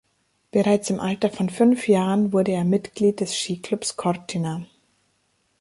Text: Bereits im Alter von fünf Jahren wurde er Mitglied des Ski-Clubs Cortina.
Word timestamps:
Bereits 0.49 0.89
im 0.89 0.99
Alter 0.99 1.29
von 1.29 1.47
fünf 1.51 1.87
Jahren 1.87 2.33
wurde 2.33 2.53
er 2.53 2.63
Mitglied 2.63 3.19
des 3.19 3.37
Ski-Clubs 3.37 3.97
Cortina. 3.97 4.65